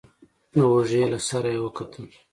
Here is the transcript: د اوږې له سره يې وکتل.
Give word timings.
د 0.53 0.55
اوږې 0.69 1.03
له 1.11 1.19
سره 1.27 1.49
يې 1.55 1.59
وکتل. 1.65 2.05